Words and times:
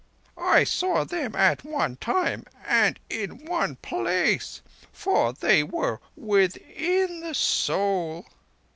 I 0.41 0.63
saw 0.63 1.03
them 1.03 1.35
at 1.35 1.63
one 1.63 1.95
time 1.97 2.45
and 2.65 2.99
in 3.07 3.45
one 3.45 3.75
place; 3.75 4.63
for 4.91 5.31
they 5.31 5.61
were 5.61 5.99
within 6.15 7.19
the 7.19 7.35
Soul. 7.35 8.25